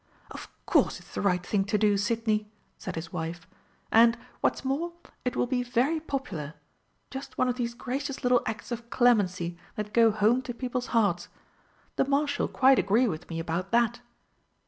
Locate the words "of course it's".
0.31-1.13